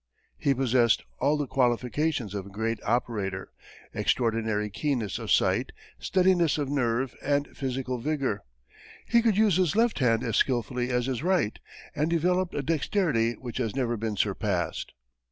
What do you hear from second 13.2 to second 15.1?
which has never been surpassed.